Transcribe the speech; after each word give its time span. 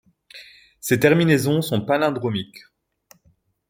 Ses 0.79 0.99
terminaisons 0.99 1.61
sont 1.61 1.81
palindromiques. 1.85 2.63